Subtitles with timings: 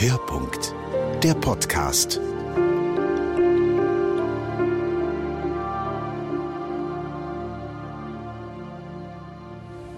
[0.00, 0.74] Hörpunkt,
[1.22, 2.18] der Podcast.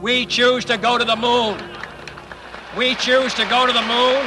[0.00, 1.56] We choose to go to the moon.
[2.76, 4.24] We choose to go to the moon.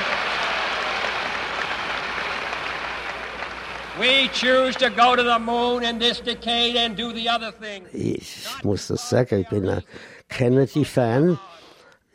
[3.99, 7.83] We choose to go to the moon in this decade and do the other thing.
[7.91, 9.83] Ich muss das sagen, ich bin ein
[10.29, 11.37] Kennedy-Fan.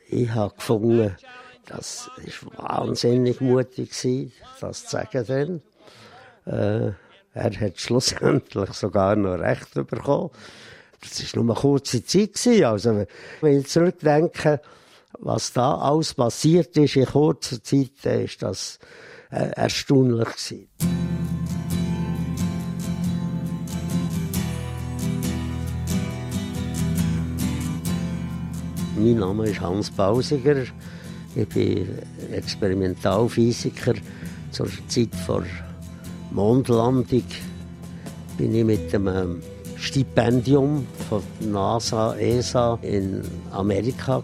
[0.09, 1.15] Ich habe gefunden,
[1.71, 2.11] das
[2.57, 3.91] war wahnsinnig mutig,
[4.61, 5.63] das zu sagen dann.
[6.47, 6.93] Äh,
[7.33, 10.31] er hat schlussendlich sogar noch Recht bekommen.
[11.01, 12.65] Das war nur eine kurze Zeit.
[12.65, 13.07] Also,
[13.41, 14.61] wenn ich zurückdenke,
[15.21, 18.79] was da alles passiert ist in kurzer Zeit, ist das
[19.31, 20.69] äh, erstaunlich gewesen.
[28.97, 30.65] Mein Name ist Hans Bausiger.
[31.35, 31.99] Ich bin
[32.33, 33.95] Experimentalphysiker.
[34.51, 35.45] Zur Zeit der
[36.33, 37.25] Mondlandung
[38.37, 39.41] bin ich mit einem
[39.77, 44.23] Stipendium von NASA, ESA in Amerika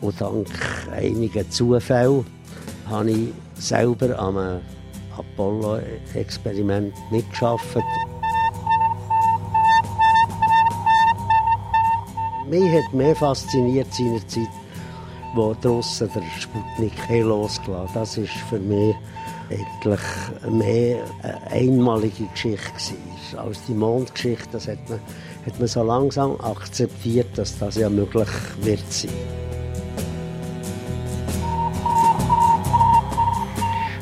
[0.00, 0.48] und dank
[0.92, 2.24] einigen Zufällen
[2.88, 4.60] habe ich selber am
[5.16, 7.76] Apollo-Experiment mitgeschafft.
[12.48, 14.48] Mich hat mehr fasziniert seinerzeit,
[15.34, 17.94] wo draussen der Sputnik losgelassen.
[17.94, 18.94] Das ist für mich
[19.50, 20.00] eigentlich
[20.50, 22.94] mehr eine einmalige Geschichte
[23.32, 23.44] war.
[23.44, 25.00] Als die Mondgeschichte, das hat man,
[25.46, 28.28] hat man so langsam akzeptiert, dass das ja möglich
[28.62, 29.10] wird sein.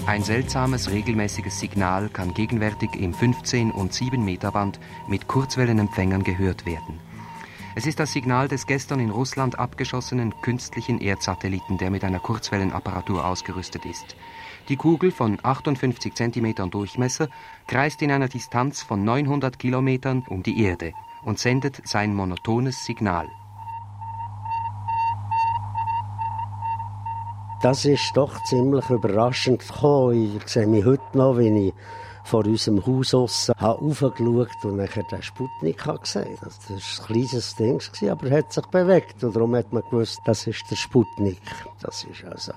[0.07, 7.08] Ein seltsames, regelmäßiges Signal kann gegenwärtig im 15- und 7-Meter-Band mit Kurzwellenempfängern gehört werden.
[7.79, 13.25] Es ist das Signal des gestern in Russland abgeschossenen künstlichen Erdsatelliten, der mit einer Kurzwellenapparatur
[13.25, 14.17] ausgerüstet ist.
[14.69, 17.29] Die Kugel von 58 cm Durchmesser
[17.69, 23.29] kreist in einer Distanz von 900 Kilometern um die Erde und sendet sein monotones Signal.
[27.63, 30.37] Das ist doch ziemlich überraschend gekommen.
[30.37, 31.75] Ich sehe mich heute noch, wie ich
[32.29, 36.37] vor unserem Haus aussen aufgeschaut und nachher den Sputnik gesehen.
[36.43, 37.81] Das war ein kleines Ding,
[38.11, 39.25] aber er hat sich bewegt.
[39.25, 41.41] Und darum hat man gewusst, das ist der Sputnik.
[41.81, 42.53] Das ist also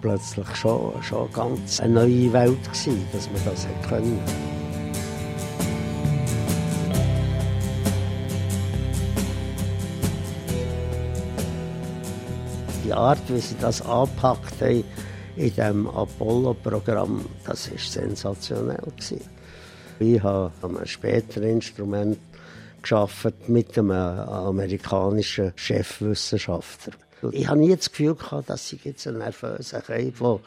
[0.00, 4.18] plötzlich schon, schon ganz eine neue Welt gewesen, dass man das hat können.
[12.84, 14.82] Die Art, wie sie das angepackt haben,
[15.36, 18.92] in diesem Apollo-Programm, das war sensationell.
[19.98, 22.18] Ich habe ein späteres Instrument
[22.82, 26.94] geschaffen mit einem amerikanischen Chefwissenschaftler.
[27.32, 30.40] Ich habe nie das Gefühl gehabt, dass ich jetzt ein nervöser Kind wo,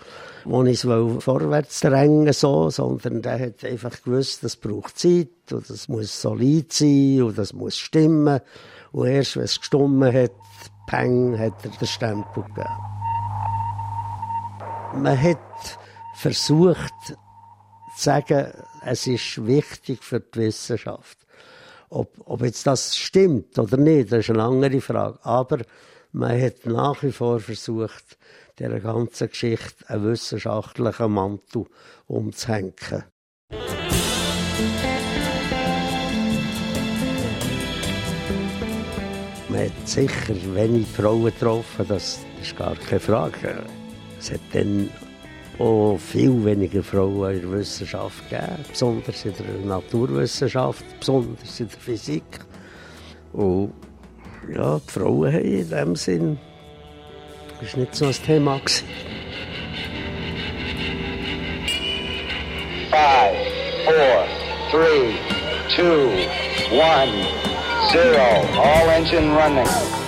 [0.45, 5.67] wo ich es vorwärts drängen so, sondern der hat einfach gewusst, das braucht Zeit und
[5.67, 8.41] das muss solid sein und das muss stimmen.
[8.91, 10.31] Und erst, wenn es gestimmt hat,
[10.87, 12.96] peng, hat er den Stempel gegeben.
[14.93, 15.39] Man hat
[16.15, 17.15] versucht zu
[17.95, 18.51] sagen,
[18.85, 21.17] es ist wichtig für die Wissenschaft.
[21.89, 25.19] Ob, ob jetzt das stimmt oder nicht, das ist eine andere Frage.
[25.23, 25.59] Aber
[26.11, 28.17] man hat nach wie vor versucht,
[28.59, 31.65] der ganzen Geschichte einen wissenschaftlichen Mantel
[32.07, 32.73] umzuhängen.
[39.49, 43.63] Man hat sicher wenig Frauen getroffen, das ist gar keine Frage.
[44.19, 44.89] Es hat dann
[45.59, 51.79] auch viel weniger Frauen in der Wissenschaft gegeben, besonders in der Naturwissenschaft, besonders in der
[51.79, 52.23] Physik.
[53.33, 53.73] Und
[54.53, 56.39] ja, die Frauen haben in dem Sinn,
[57.59, 58.59] das war nicht so ein Thema.
[58.59, 58.85] Gewesen.
[62.91, 63.35] Five,
[63.85, 64.27] four,
[64.72, 65.16] three,
[65.75, 66.09] two,
[66.72, 67.11] one,
[67.91, 68.45] zero.
[68.61, 70.06] All engine running.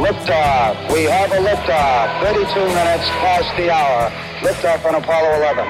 [0.00, 0.76] Liftoff.
[0.92, 2.20] We have a liftoff.
[2.20, 4.10] 32 minutes past the hour.
[4.42, 5.66] Liftoff on Apollo 11.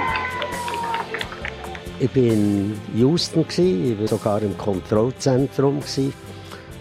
[2.01, 5.81] Ich war in Houston, ich war sogar im Kontrollzentrum.
[5.81, 6.13] Ich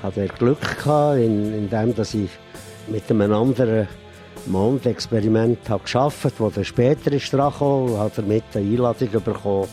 [0.02, 0.86] hatte Glück
[1.18, 2.30] in, in dem, dass ich
[2.88, 3.88] mit einem anderen
[4.46, 7.42] Mondexperiment geschafft habe, das später ist und
[7.98, 9.68] habe damit eine Einladung bekommen,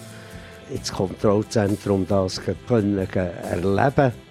[0.71, 4.13] ins Kontrollzentrum das können erleben.
[4.13, 4.26] Oh,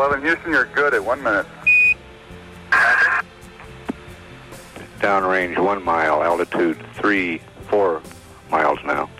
[0.00, 1.44] 11 Houston, you're good at one minute.
[4.98, 8.00] Downrange one mile, altitude three, four
[8.50, 9.10] miles now.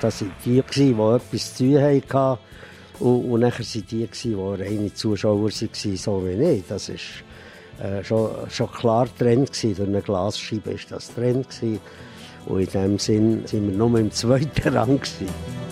[0.00, 2.38] Das waren die, die etwas zu tun hatten.
[3.00, 6.66] Und, und nachher waren die, die reine Zuschauer waren, so wie ich.
[6.68, 7.24] Das ist
[7.82, 9.76] äh, schon, schon klar Trend gewesen.
[9.76, 11.80] Durch eine Glasscheibe ist das Trend gewesen.
[12.44, 15.63] Und in dem Sinn sind wir nur im zweiten Rang gewesen.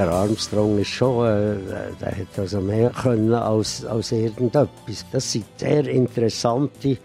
[0.00, 5.04] Der Armstrong ist schon, äh, der hat also mehr können als, als irgendetwas.
[5.12, 6.96] Das sind sehr interessante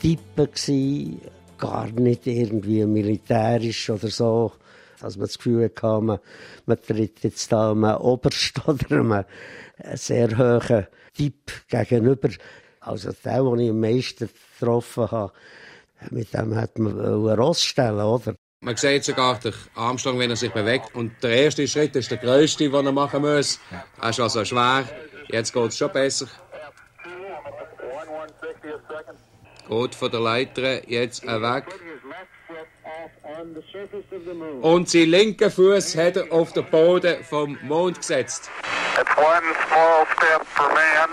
[0.00, 1.20] Typen gewesen,
[1.58, 4.52] gar nicht irgendwie militärisch oder so,
[4.98, 6.18] dass man das Gefühl hatte, man,
[6.64, 9.24] man tritt jetzt da einem Oberst oder einem
[9.92, 12.30] sehr hohen Typ gegenüber.
[12.80, 15.32] Also der, den ich am meisten getroffen habe,
[16.08, 18.34] mit dem hat man Ross stellen, oder?
[18.68, 20.94] Man sieht sogar den Armstrong, wenn er sich bewegt.
[20.94, 23.60] Und der erste Schritt ist der grösste, den er machen muss.
[24.02, 24.84] Er ist also schwer.
[25.28, 26.26] Jetzt geht es schon besser.
[29.68, 31.64] Geht von der Leiter jetzt weg.
[34.60, 38.50] Und sein linken Fuß hat er auf den Boden vom Mond gesetzt.
[39.00, 41.10] It's one small step for man,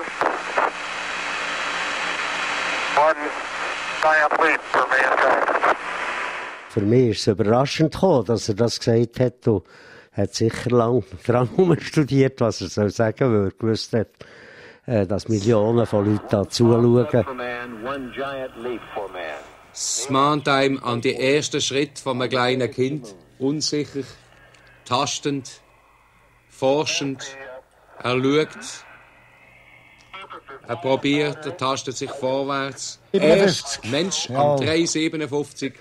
[2.97, 3.29] one
[4.01, 5.55] giant leap for mankind.
[6.75, 9.47] Für mich ist es überraschend gekommen, dass er das gesagt hat.
[9.47, 9.63] Und
[10.11, 14.09] hat sicher lange daran studiert, was er soll sagen, weil er gewusst hat,
[14.85, 17.07] äh, dass Millionen von Leuten da zuschauen.
[19.71, 23.15] Es mahnt einem an die ersten Schritte von einem kleinen Kind.
[23.39, 24.03] Unsicher,
[24.83, 25.61] tastend,
[26.49, 27.25] forschend.
[28.03, 28.49] Er schaut,
[30.67, 32.99] er probiert, er tastet sich vorwärts.
[33.13, 35.73] Erst Mensch am 357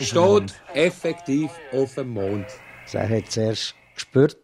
[0.00, 2.46] steht effektiv auf dem Mond.
[2.92, 4.38] Er hat es erst gespürt.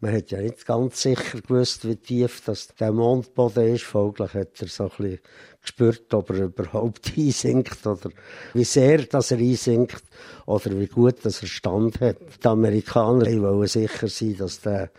[0.00, 3.84] Man hat ja nicht ganz sicher gewusst, wie tief das der Mondboden ist.
[3.84, 5.18] Folglich hat er so ein bisschen
[5.60, 8.10] gespürt, ob er überhaupt einsinkt oder
[8.54, 10.02] wie sehr dass er einsinkt
[10.46, 12.16] oder wie gut dass er Stand hat.
[12.42, 14.90] Die Amerikaner wollen sicher sein, dass der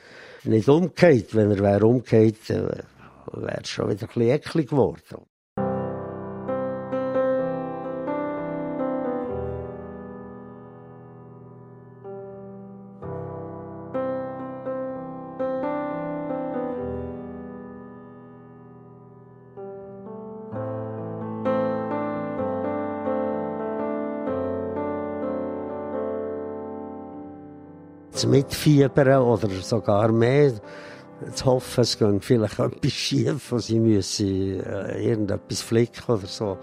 [0.43, 1.33] nicht umgeht.
[1.33, 2.83] Wenn er umgeht, äh,
[3.33, 5.25] wäre es schon wieder ein bisschen eklig geworden.
[28.11, 30.53] Zu mitfiebern oder sogar mehr
[31.33, 36.57] zu hoffen, es geht vielleicht etwas schief und sie müssen äh, irgendetwas flicken oder so.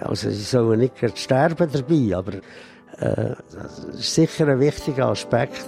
[0.00, 2.34] Also sie sollen nicht gerade sterben dabei, aber
[2.98, 5.64] äh, das ist sicher ein wichtiger Aspekt.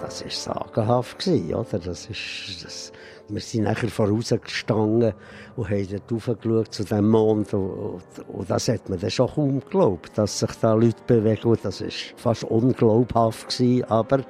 [0.00, 1.78] Das war sagenhaft, oder?
[1.78, 2.92] Das ist, das,
[3.28, 5.12] wir sind nachher vorausgestanden
[5.56, 7.52] und haben dort zu dem Mond.
[7.52, 11.58] Und, und, das hat man dann schon kaum geglaubt, dass sich da Leute bewegen.
[11.62, 14.20] Das war fast unglaubhaft, gewesen, aber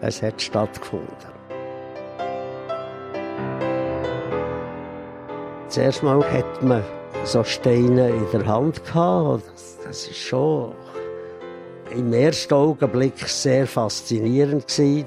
[0.00, 1.38] es hat stattgefunden.
[5.68, 6.82] Zuerst mal hat man
[7.24, 9.44] so Steine in der Hand gehabt.
[9.84, 10.74] Das ist schon
[11.90, 15.06] im ersten Augenblick sehr faszinierend gewesen.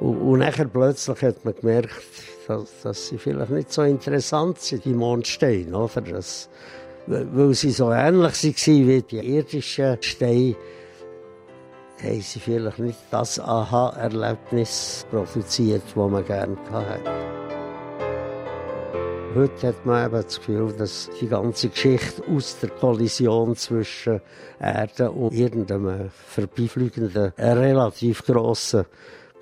[0.00, 1.90] Und, und nachher plötzlich hat man gemerkt,
[2.46, 6.00] dass, dass sie vielleicht nicht so interessant sind, die Mondsteine, oder?
[6.00, 6.48] Das,
[7.06, 10.56] weil sie so ähnlich waren wie die irdischen Steine,
[12.02, 17.10] haben sie vielleicht nicht das Aha-Erlebnis produziert, das man gerne hatte.
[19.34, 24.20] Heute hat man eben das Gefühl, dass die ganze Geschichte aus der Kollision zwischen
[24.60, 28.84] Erde und irgendeinem vorbeifliegenden, relativ grossen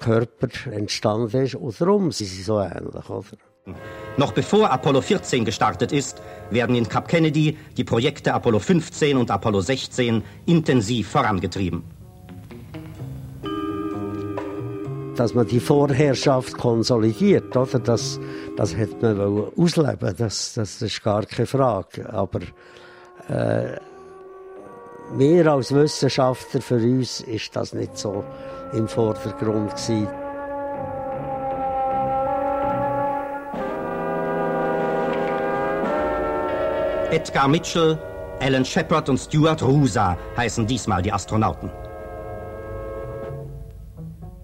[0.01, 1.55] Körper entstanden ist.
[1.55, 3.23] Und darum sind sie so ähnlich, oder?
[4.17, 9.31] Noch bevor Apollo 14 gestartet ist, werden in Cap Kennedy die Projekte Apollo 15 und
[9.31, 11.85] Apollo 16 intensiv vorangetrieben.
[15.17, 17.79] Dass man die Vorherrschaft konsolidiert, oder?
[17.79, 18.19] Das,
[18.57, 19.21] das hat man
[19.57, 22.11] ausleben das, das ist gar keine Frage.
[22.13, 22.41] Aber
[23.29, 23.77] äh,
[25.13, 28.25] wir als Wissenschaftler, für uns ist das nicht so
[28.73, 30.09] im Vordergrund gewesen.
[37.11, 37.99] Edgar Mitchell,
[38.41, 41.71] Alan Shepard und Stuart Rusa heißen diesmal die Astronauten.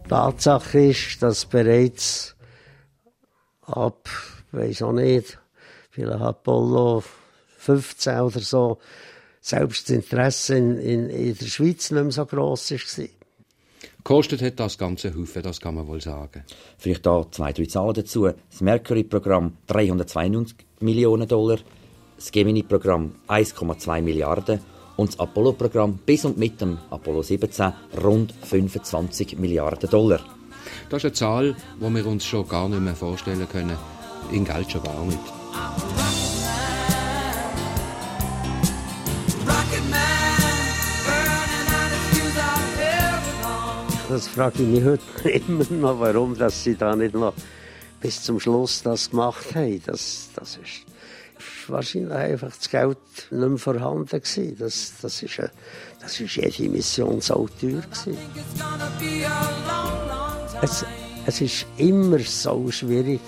[0.08, 2.37] Tatsache ist, dass bereits
[3.62, 4.08] ab,
[4.52, 5.38] weiß auch nicht,
[5.90, 7.04] vielleicht Apollo
[7.58, 8.78] 15 oder so,
[9.46, 13.06] selbst das Interesse in, in, in der Schweiz nicht mehr so gross war.
[14.02, 16.44] Kostet hat das ganze Haufen, das kann man wohl sagen.
[16.78, 18.24] Vielleicht da zwei, drei Zahlen dazu.
[18.24, 21.58] Das Mercury-Programm 392 Millionen Dollar,
[22.16, 24.60] das Gemini-Programm 1,2 Milliarden
[24.96, 27.72] und das Apollo-Programm bis und mit dem Apollo 17
[28.02, 30.20] rund 25 Milliarden Dollar.
[30.90, 33.76] Das ist eine Zahl, die wir uns schon gar nicht mehr vorstellen können.
[34.32, 36.05] In Geld schon gar nicht.
[44.16, 47.35] Das frage ich mich heute immer noch, warum dass sie da nicht noch
[48.00, 49.82] bis zum Schluss das gemacht haben.
[49.85, 52.96] Das, das ist wahrscheinlich einfach das Geld
[53.30, 54.56] nicht mehr vorhanden gewesen.
[54.58, 55.50] Das, das, ist, eine,
[56.00, 57.82] das ist jede Mission so teuer.
[60.62, 60.87] Es,
[61.26, 63.20] es ist immer so schwierig,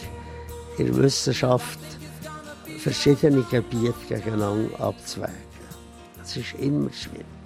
[0.79, 1.81] in der Wissenschaft
[2.79, 5.35] verschiedene Gebiete gegeneinander abzuwägen.
[6.25, 7.38] Es ist immer schwierig.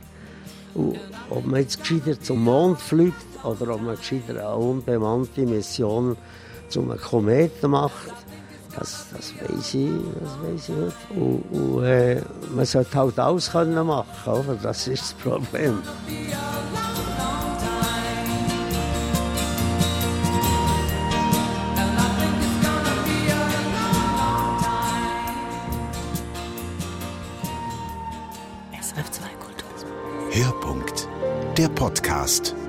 [0.74, 0.98] Und
[1.30, 6.16] ob man jetzt gescheiter zum Mond fliegt oder ob man gescheiter eine unbemannte Mission
[6.68, 8.12] zum Kometen macht,
[8.78, 11.20] das, das weiß ich, das weiß ich heute.
[11.20, 12.22] Und, und äh,
[12.54, 14.56] man sollte halt alles können machen, oder?
[14.62, 15.78] das ist das Problem.
[31.62, 32.62] Der Podcast.